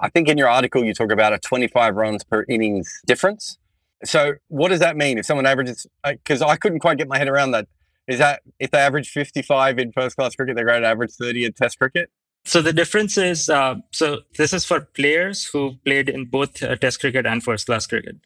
[0.00, 3.58] I think in your article, you talk about a 25 runs per innings difference.
[4.04, 5.86] So what does that mean if someone averages?
[6.04, 7.66] Because uh, I couldn't quite get my head around that.
[8.06, 11.46] Is that if they average 55 in first class cricket, they're going to average 30
[11.46, 12.10] in test cricket?
[12.44, 16.76] So the difference is, uh, so this is for players who played in both uh,
[16.76, 18.18] test cricket and first class cricket,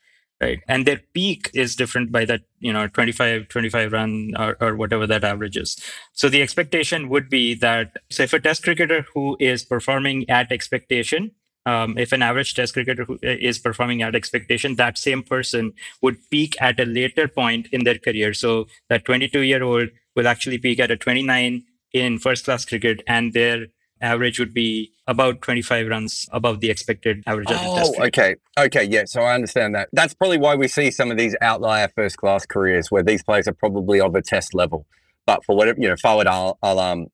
[0.42, 0.60] right?
[0.68, 5.06] And their peak is different by that, you know, 25, 25 run or, or whatever
[5.06, 5.82] that average is.
[6.12, 10.52] So the expectation would be that, so if a test cricketer who is performing at
[10.52, 11.30] expectation
[11.66, 16.16] um, if an average test cricketer uh, is performing at expectation, that same person would
[16.30, 18.32] peak at a later point in their career.
[18.32, 23.02] So that 22 year old will actually peak at a 29 in first class cricket,
[23.06, 23.66] and their
[24.00, 27.48] average would be about 25 runs above the expected average.
[27.50, 28.36] Oh, okay.
[28.58, 28.84] Okay.
[28.84, 29.04] Yeah.
[29.04, 29.88] So I understand that.
[29.92, 33.48] That's probably why we see some of these outlier first class careers where these players
[33.48, 34.86] are probably of a test level.
[35.26, 37.06] But for whatever, you know, Fawad Alam,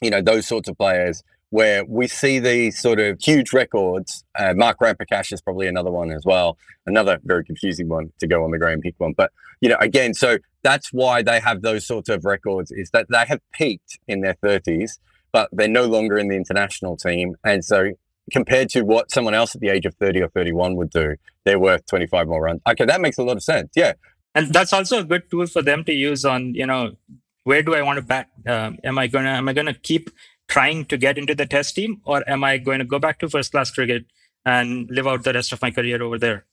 [0.00, 1.22] you know, those sorts of players,
[1.54, 4.24] where we see these sort of huge records.
[4.36, 8.42] Uh, Mark Ramprakash is probably another one as well, another very confusing one to go
[8.42, 9.12] on the Graeme Hick one.
[9.16, 13.06] But you know, again, so that's why they have those sorts of records is that
[13.08, 14.98] they have peaked in their 30s,
[15.30, 17.92] but they're no longer in the international team, and so
[18.32, 21.14] compared to what someone else at the age of 30 or 31 would do,
[21.44, 22.62] they're worth 25 more runs.
[22.68, 23.70] Okay, that makes a lot of sense.
[23.76, 23.92] Yeah.
[24.34, 26.96] And that's also a good tool for them to use on, you know,
[27.44, 28.30] where do I want to bat?
[28.48, 30.10] Um, am I gonna am I gonna keep
[30.54, 33.28] trying to get into the test team, or am I going to go back to
[33.28, 34.04] first class cricket
[34.46, 36.44] and live out the rest of my career over there?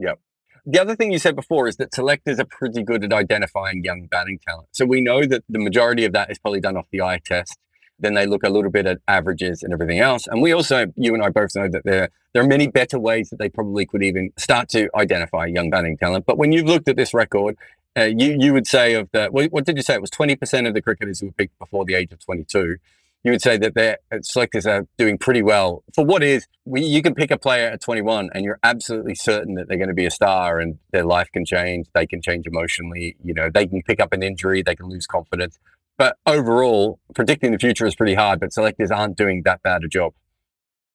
[0.00, 0.18] Yep.
[0.66, 4.06] The other thing you said before is that selectors are pretty good at identifying young
[4.06, 4.70] batting talent.
[4.72, 7.56] So we know that the majority of that is probably done off the eye test.
[8.00, 10.26] Then they look a little bit at averages and everything else.
[10.26, 13.30] And we also, you and I both know that there, there are many better ways
[13.30, 16.26] that they probably could even start to identify young batting talent.
[16.26, 17.56] But when you've looked at this record,
[17.96, 19.94] uh, you you would say of the what, what did you say?
[19.94, 22.42] It was twenty percent of the cricketers who were picked before the age of twenty
[22.42, 22.78] two
[23.24, 26.46] you would say that their uh, selectors are doing pretty well for what is.
[26.66, 29.88] We, you can pick a player at 21 and you're absolutely certain that they're going
[29.88, 31.86] to be a star and their life can change.
[31.94, 33.16] They can change emotionally.
[33.24, 34.62] You know, they can pick up an injury.
[34.62, 35.58] They can lose confidence.
[35.96, 38.40] But overall, predicting the future is pretty hard.
[38.40, 40.12] But selectors aren't doing that bad a job.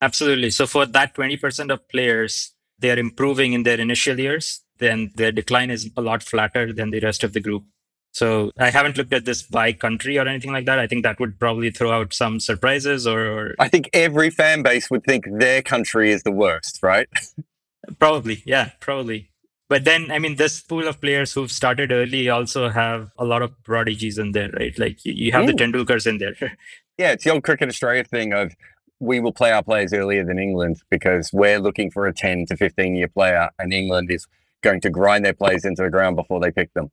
[0.01, 0.51] Absolutely.
[0.51, 4.61] So for that 20% of players, they are improving in their initial years.
[4.77, 7.63] Then their decline is a lot flatter than the rest of the group.
[8.11, 10.79] So I haven't looked at this by country or anything like that.
[10.79, 13.55] I think that would probably throw out some surprises or, or...
[13.59, 17.07] I think every fan base would think their country is the worst, right?
[17.99, 19.29] probably, yeah, probably.
[19.69, 23.43] But then, I mean, this pool of players who've started early also have a lot
[23.43, 24.77] of prodigies in there, right?
[24.79, 25.47] Like you have mm.
[25.47, 26.35] the Tendulkars in there.
[26.97, 28.55] yeah, it's the old Cricket Australia thing of
[28.99, 32.57] we will play our players earlier than England because we're looking for a 10 to
[32.57, 34.25] 15 year player, and England is
[34.61, 36.89] going to grind their players into the ground before they pick them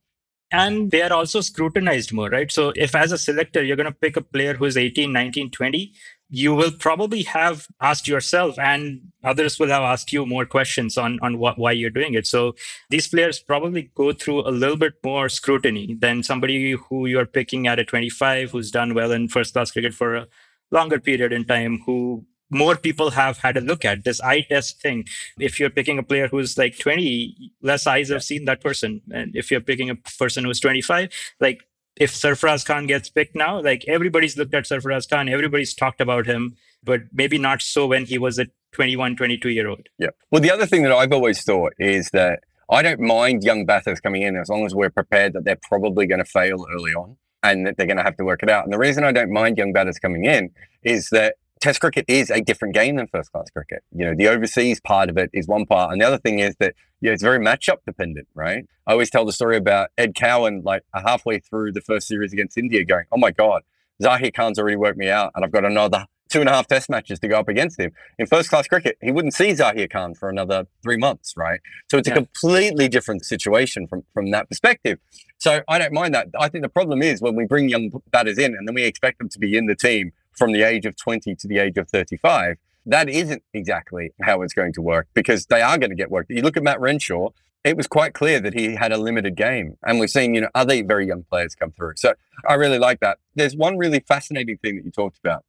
[0.51, 2.51] and they are also scrutinized more right?
[2.51, 5.51] So if as a selector you're going to pick a player who is 18 19
[5.51, 5.93] 20
[6.29, 11.19] you will probably have asked yourself and others will have asked you more questions on
[11.21, 12.27] on what why you're doing it.
[12.27, 12.55] So
[12.89, 17.67] these players probably go through a little bit more scrutiny than somebody who you're picking
[17.67, 20.27] at a 25 who's done well in first class cricket for a
[20.71, 24.81] longer period in time who more people have had a look at this eye test
[24.81, 25.05] thing.
[25.39, 29.01] If you're picking a player who's like 20, less eyes have seen that person.
[29.11, 31.61] And if you're picking a person who's 25, like
[31.99, 36.25] if Sarfaraz Khan gets picked now, like everybody's looked at Sarfaraz Khan, everybody's talked about
[36.25, 39.87] him, but maybe not so when he was a 21, 22 year old.
[39.97, 40.09] Yeah.
[40.31, 43.99] Well, the other thing that I've always thought is that I don't mind young batters
[43.99, 47.17] coming in as long as we're prepared that they're probably going to fail early on
[47.43, 48.65] and that they're going to have to work it out.
[48.65, 50.51] And the reason I don't mind young batters coming in
[50.83, 53.83] is that Test cricket is a different game than first class cricket.
[53.91, 55.91] You know, the overseas part of it is one part.
[55.91, 58.65] And the other thing is that, you know, it's very matchup dependent, right?
[58.85, 62.33] I always tell the story about Ed Cowan, like uh, halfway through the first series
[62.33, 63.63] against India, going, oh my God,
[64.01, 65.31] Zaheer Khan's already worked me out.
[65.35, 67.91] And I've got another two and a half test matches to go up against him.
[68.19, 71.59] In first class cricket, he wouldn't see Zaheer Khan for another three months, right?
[71.89, 72.15] So it's yeah.
[72.15, 74.99] a completely different situation from, from that perspective.
[75.37, 76.27] So I don't mind that.
[76.39, 79.19] I think the problem is when we bring young batters in and then we expect
[79.19, 81.89] them to be in the team from the age of 20 to the age of
[81.89, 82.57] 35.
[82.85, 86.27] That isn't exactly how it's going to work because they are going to get work.
[86.29, 87.29] You look at Matt Renshaw,
[87.63, 89.77] it was quite clear that he had a limited game.
[89.85, 91.93] And we're seeing, you know, other very young players come through.
[91.97, 92.13] So
[92.47, 93.17] I really like that.
[93.35, 95.43] There's one really fascinating thing that you talked about.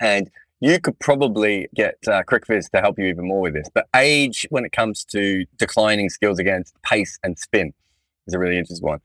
[0.00, 3.68] And you could probably get uh, CricViz to help you even more with this.
[3.72, 7.72] But age, when it comes to declining skills against pace and spin,
[8.26, 9.00] is a really interesting one.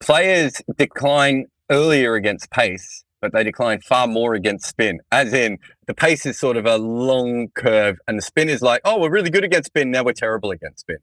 [0.00, 5.00] Players decline earlier against pace, but they decline far more against spin.
[5.10, 8.80] As in, the pace is sort of a long curve, and the spin is like,
[8.84, 9.90] oh, we're really good against spin.
[9.90, 10.98] Now we're terrible against spin.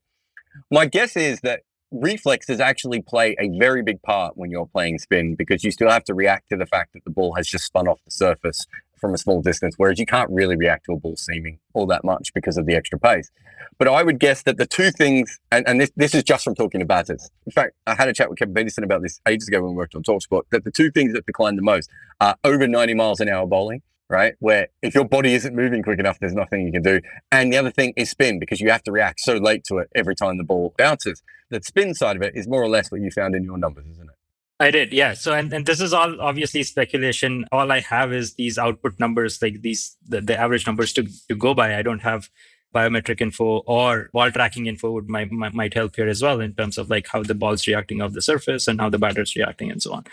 [0.71, 5.35] My guess is that reflexes actually play a very big part when you're playing spin
[5.35, 7.87] because you still have to react to the fact that the ball has just spun
[7.87, 8.65] off the surface
[9.03, 12.05] from a small distance, whereas you can't really react to a ball seaming all that
[12.05, 13.29] much because of the extra pace.
[13.77, 16.55] But I would guess that the two things, and, and this, this is just from
[16.55, 17.29] talking to batters.
[17.45, 19.75] In fact, I had a chat with Kevin Pietersen about this ages ago when we
[19.75, 21.89] worked on TalkSport, that the two things that decline the most
[22.21, 24.35] are over 90 miles an hour bowling right?
[24.39, 27.01] Where if your body isn't moving quick enough, there's nothing you can do.
[27.31, 29.89] And the other thing is spin because you have to react so late to it
[29.95, 31.23] every time the ball bounces.
[31.49, 33.87] The spin side of it is more or less what you found in your numbers,
[33.87, 34.15] isn't it?
[34.59, 35.13] I did, yeah.
[35.13, 37.45] So, and, and this is all obviously speculation.
[37.51, 41.35] All I have is these output numbers, like these the, the average numbers to to
[41.35, 41.77] go by.
[41.77, 42.29] I don't have
[42.73, 46.77] biometric info or ball tracking info would might, might help here as well in terms
[46.77, 49.81] of like how the ball's reacting off the surface and how the batter's reacting and
[49.81, 50.03] so on.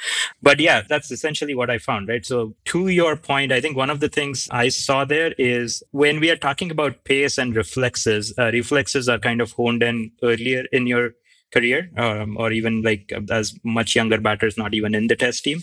[0.42, 2.24] But yeah, that's essentially what I found, right?
[2.24, 6.20] So to your point, I think one of the things I saw there is when
[6.20, 10.64] we are talking about pace and reflexes, uh, reflexes are kind of honed in earlier
[10.72, 11.12] in your
[11.53, 15.63] career um, or even like as much younger batters not even in the test team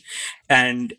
[0.50, 0.94] and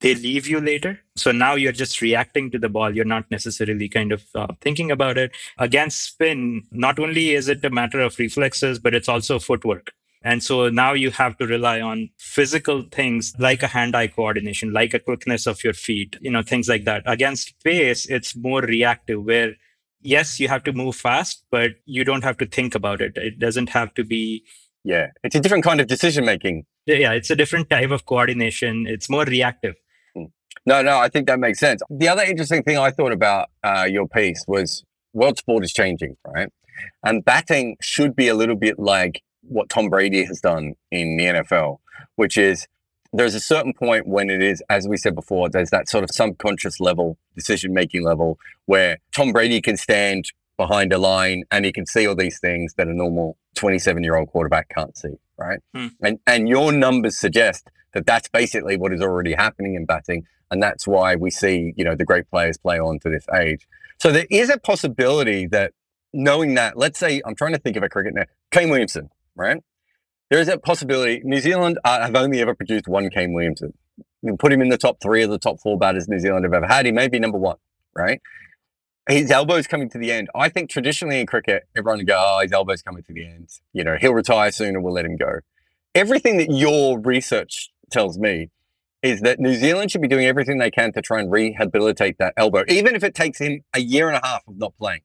[0.00, 1.00] they leave you later.
[1.16, 2.94] So now you're just reacting to the ball.
[2.94, 5.32] You're not necessarily kind of uh, thinking about it.
[5.58, 9.92] Against spin, not only is it a matter of reflexes, but it's also footwork.
[10.22, 14.72] And so now you have to rely on physical things like a hand eye coordination,
[14.72, 17.02] like a quickness of your feet, you know, things like that.
[17.06, 19.54] Against pace, it's more reactive, where
[20.00, 23.16] yes, you have to move fast, but you don't have to think about it.
[23.16, 24.44] It doesn't have to be.
[24.84, 26.64] Yeah, it's a different kind of decision making.
[26.86, 28.86] Yeah, it's a different type of coordination.
[28.86, 29.74] It's more reactive.
[30.66, 31.82] No, no, I think that makes sense.
[31.90, 36.16] The other interesting thing I thought about uh, your piece was world sport is changing,
[36.26, 36.48] right?
[37.04, 41.24] And batting should be a little bit like what Tom Brady has done in the
[41.24, 41.78] NFL,
[42.16, 42.66] which is
[43.12, 46.10] there's a certain point when it is, as we said before, there's that sort of
[46.12, 51.72] subconscious level, decision making level, where Tom Brady can stand behind a line and he
[51.72, 55.60] can see all these things that a normal 27 year old quarterback can't see, right?
[55.74, 55.88] Hmm.
[56.02, 60.62] And and your numbers suggest that that's basically what is already happening in batting and
[60.62, 63.66] that's why we see you know the great players play on to this age.
[63.98, 65.72] So there is a possibility that
[66.12, 69.62] knowing that, let's say I'm trying to think of a cricket now, Kane Williamson, right?
[70.30, 71.22] There is that possibility.
[71.24, 73.72] New Zealand uh, have only ever produced one Kane Williamson.
[74.22, 76.52] You put him in the top three of the top four batters New Zealand have
[76.52, 76.86] ever had.
[76.86, 77.56] He may be number one,
[77.94, 78.20] right?
[79.08, 80.28] His elbow's coming to the end.
[80.34, 83.48] I think traditionally in cricket, everyone would go, oh, his elbow's coming to the end.
[83.72, 85.40] You know, he'll retire soon and we'll let him go.
[85.94, 88.50] Everything that your research tells me
[89.02, 92.34] is that New Zealand should be doing everything they can to try and rehabilitate that
[92.36, 95.00] elbow, even if it takes him a year and a half of not playing,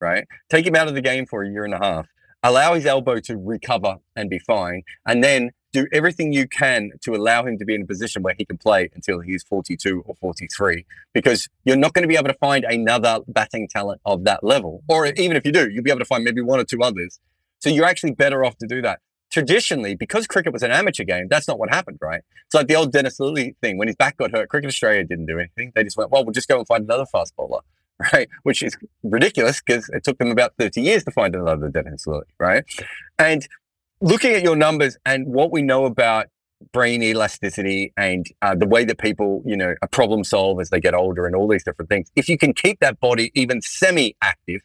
[0.00, 0.26] right?
[0.50, 2.06] Take him out of the game for a year and a half,
[2.42, 7.14] allow his elbow to recover and be fine, and then do everything you can to
[7.14, 10.14] allow him to be in a position where he can play until he's 42 or
[10.14, 14.42] 43, because you're not going to be able to find another batting talent of that
[14.42, 14.82] level.
[14.88, 17.20] Or even if you do, you'll be able to find maybe one or two others.
[17.58, 21.28] So you're actually better off to do that traditionally, because cricket was an amateur game,
[21.28, 22.22] that's not what happened, right?
[22.46, 23.76] It's like the old Dennis Lillee thing.
[23.76, 25.72] When his back got hurt, Cricket Australia didn't do anything.
[25.74, 27.60] They just went, well, we'll just go and find another fast bowler,
[28.12, 28.28] right?
[28.42, 32.22] Which is ridiculous because it took them about 30 years to find another Dennis Lillee,
[32.38, 32.64] right?
[33.18, 33.46] And
[34.00, 36.26] looking at your numbers and what we know about
[36.72, 40.94] brain elasticity and uh, the way that people, you know, problem solve as they get
[40.94, 44.60] older and all these different things, if you can keep that body even semi-active,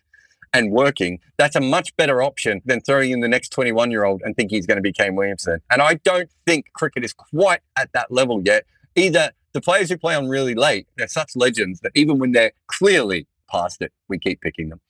[0.54, 4.22] and working, that's a much better option than throwing in the next 21 year old
[4.24, 5.60] and think he's going to be Kane Williamson.
[5.70, 8.66] And I don't think cricket is quite at that level yet.
[8.96, 12.54] Either the players who play on really late, they're such legends that even when they're
[12.68, 14.82] clearly past it, we keep picking them.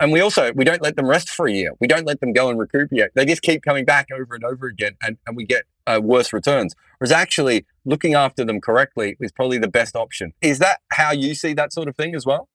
[0.00, 1.72] And we also we don't let them rest for a year.
[1.78, 3.10] We don't let them go and recuperate.
[3.14, 6.32] They just keep coming back over and over again, and, and we get uh, worse
[6.32, 6.74] returns.
[6.98, 10.32] Whereas actually looking after them correctly is probably the best option.
[10.40, 12.48] Is that how you see that sort of thing as well?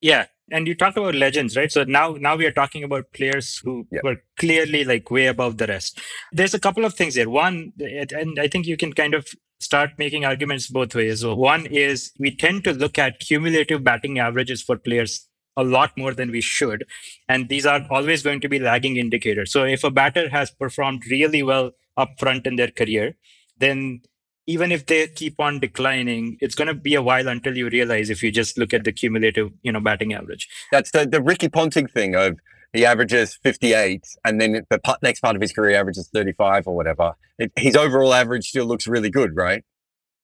[0.00, 0.26] Yeah.
[0.52, 1.72] And you talked about legends, right?
[1.72, 4.04] So now now we are talking about players who Yep.
[4.04, 6.00] were clearly like way above the rest.
[6.32, 7.28] There's a couple of things here.
[7.28, 9.26] One, and I think you can kind of
[9.58, 11.22] start making arguments both ways.
[11.22, 15.26] So one is we tend to look at cumulative batting averages for players
[15.56, 16.84] a lot more than we should.
[17.28, 19.50] And these are always going to be lagging indicators.
[19.50, 23.16] So if a batter has performed really well up front in their career,
[23.58, 24.02] then
[24.46, 28.10] even if they keep on declining, it's going to be a while until you realize
[28.10, 30.48] if you just look at the cumulative, you know, batting average.
[30.70, 32.38] That's the, the Ricky Ponting thing of
[32.72, 37.14] he averages 58 and then the next part of his career averages 35 or whatever.
[37.38, 39.64] It, his overall average still looks really good, right?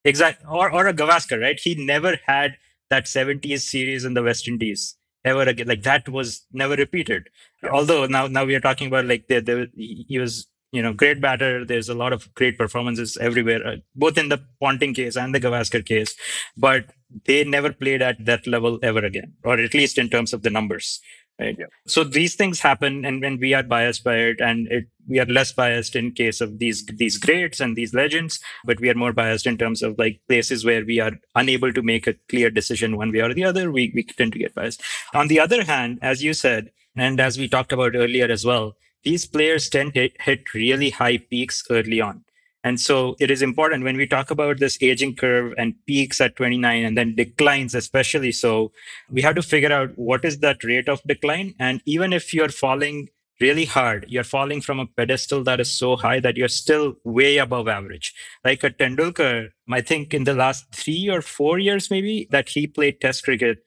[0.05, 0.47] Exactly.
[0.49, 1.59] Or, or a Gavaskar, right?
[1.59, 2.57] He never had
[2.91, 5.66] that 70s series in the West Indies ever again.
[5.66, 7.29] Like that was never repeated.
[7.70, 11.20] Although now, now we are talking about like the, the, he was, you know, great
[11.20, 11.64] batter.
[11.64, 15.41] There's a lot of great performances everywhere, uh, both in the Ponting case and the
[15.41, 16.16] Gavaskar case,
[16.57, 16.87] but
[17.27, 20.51] they never played at that level ever again, or at least in terms of the
[20.51, 21.01] numbers.
[21.39, 21.57] Right.
[21.59, 21.66] Yeah.
[21.87, 25.25] So these things happen, and when we are biased by it, and it, we are
[25.27, 29.12] less biased in case of these these greats and these legends, but we are more
[29.12, 32.97] biased in terms of like places where we are unable to make a clear decision
[32.97, 33.73] one way or the other.
[33.73, 34.83] We we tend to get biased.
[35.14, 38.77] On the other hand, as you said, and as we talked about earlier as well,
[39.05, 42.25] these players tend to hit really high peaks early on.
[42.65, 46.37] And so it is important when we talk about this aging curve and peaks at
[46.37, 48.71] 29 and then declines, especially so,
[49.11, 51.55] we have to figure out what is that rate of decline.
[51.59, 53.09] And even if you're falling
[53.41, 57.39] really hard, you're falling from a pedestal that is so high that you're still way
[57.39, 58.15] above average.
[58.45, 62.69] Like a Tendulkar, I think in the last three or four years, maybe that he
[62.69, 63.65] played test cricket,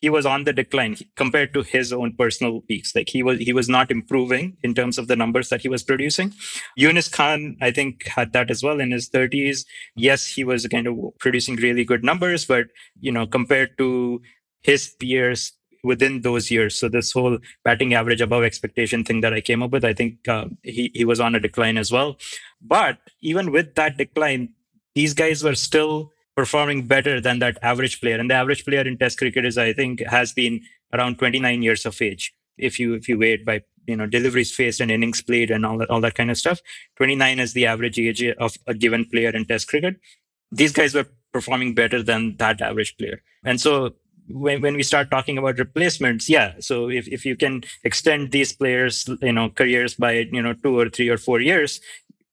[0.00, 2.94] he was on the decline compared to his own personal peaks.
[2.94, 5.82] Like he was, he was not improving in terms of the numbers that he was
[5.82, 6.32] producing.
[6.76, 9.66] Yunus Khan, I think, had that as well in his 30s.
[9.94, 12.66] Yes, he was kind of producing really good numbers, but
[12.98, 14.22] you know, compared to
[14.62, 19.40] his peers within those years, so this whole batting average above expectation thing that I
[19.40, 22.18] came up with, I think uh, he he was on a decline as well.
[22.60, 24.50] But even with that decline,
[24.94, 28.18] these guys were still performing better than that average player.
[28.18, 30.62] And the average player in Test cricket is, I think, has been
[30.94, 32.32] around 29 years of age.
[32.56, 35.76] If you if you wait by you know deliveries faced and innings played and all
[35.78, 36.58] that all that kind of stuff,
[36.96, 39.96] 29 is the average age of a given player in Test cricket.
[40.50, 43.94] These guys were performing better than that average player, and so.
[44.32, 46.52] When, when we start talking about replacements, yeah.
[46.60, 50.78] So if, if you can extend these players, you know, careers by, you know, two
[50.78, 51.80] or three or four years,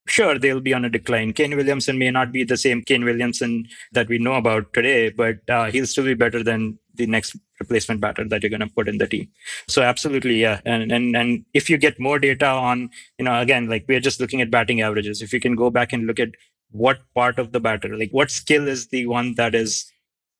[0.10, 1.34] sure they'll be on a decline.
[1.34, 5.38] Kane Williamson may not be the same Kane Williamson that we know about today, but
[5.50, 8.88] uh, he'll still be better than the next replacement batter that you're going to put
[8.88, 9.28] in the team.
[9.68, 10.62] So absolutely, yeah.
[10.66, 14.20] And and and if you get more data on, you know, again, like we're just
[14.20, 15.22] looking at batting averages.
[15.22, 16.30] If you can go back and look at
[16.72, 19.92] what part of the batter, like what skill is the one that is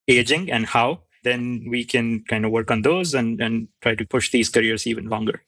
[0.08, 4.06] aging and how, then we can kind of work on those and and try to
[4.06, 5.42] push these careers even longer.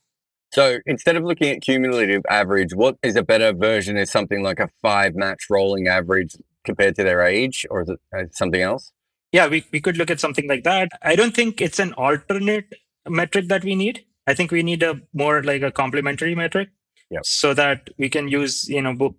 [0.53, 3.97] So instead of looking at cumulative average, what is a better version?
[3.97, 8.01] Is something like a five match rolling average compared to their age, or is it
[8.17, 8.93] uh, something else?
[9.33, 10.91] Yeah, we, we could look at something like that.
[11.03, 12.75] I don't think it's an alternate
[13.09, 14.05] metric that we need.
[14.27, 16.71] I think we need a more like a complementary metric.
[17.11, 17.27] Yep.
[17.27, 19.15] So that we can use, you know,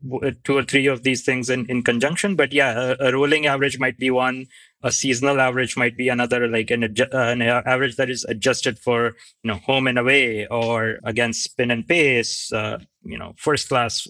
[0.45, 2.37] two or three of these things in, in conjunction.
[2.37, 4.47] But yeah, a, a rolling average might be one,
[4.83, 9.15] a seasonal average might be another, like an, uh, an average that is adjusted for,
[9.43, 14.07] you know, home and away or against spin and pace, uh, you know, first class.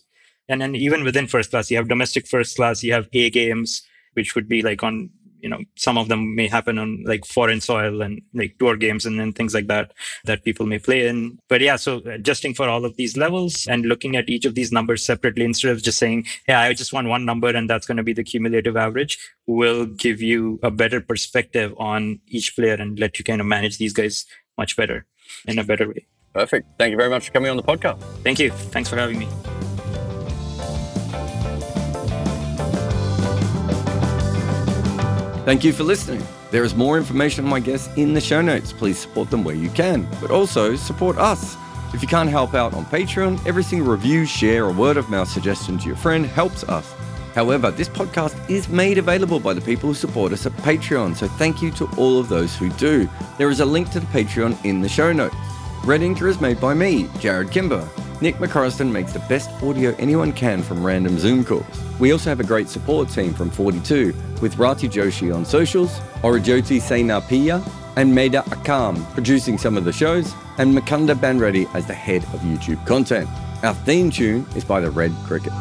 [0.47, 3.83] And then even within first class, you have domestic first class, you have A games,
[4.13, 5.09] which would be like on
[5.41, 9.05] you know some of them may happen on like foreign soil and like tour games
[9.05, 9.91] and, and things like that
[10.25, 13.85] that people may play in but yeah so adjusting for all of these levels and
[13.85, 17.07] looking at each of these numbers separately instead of just saying yeah i just want
[17.07, 19.17] one number and that's going to be the cumulative average
[19.47, 23.77] will give you a better perspective on each player and let you kind of manage
[23.77, 24.25] these guys
[24.57, 25.05] much better
[25.47, 26.65] in a better way Perfect.
[26.79, 28.01] Thank you very much for coming on the podcast.
[28.23, 29.27] thank you thanks for having me
[35.43, 36.23] Thank you for listening.
[36.51, 38.71] There is more information on my guests in the show notes.
[38.71, 41.57] Please support them where you can, but also support us.
[41.95, 45.27] If you can't help out on Patreon, every single review, share, or word of mouth
[45.27, 46.93] suggestion to your friend helps us.
[47.33, 51.27] However, this podcast is made available by the people who support us at Patreon, so
[51.27, 53.09] thank you to all of those who do.
[53.39, 55.35] There is a link to the Patreon in the show notes.
[55.83, 57.89] Red Inker is made by me, Jarrod Kimber.
[58.21, 61.65] Nick McCorriston makes the best audio anyone can from random Zoom calls.
[61.99, 64.13] We also have a great support team from 42
[64.43, 65.89] with Rati Joshi on socials,
[66.21, 67.67] Orajoti Senapiya,
[67.97, 72.41] and Meda Akam producing some of the shows, and Makunda Banreddy as the head of
[72.41, 73.27] YouTube content.
[73.63, 75.53] Our theme tune is by the Red Cricket.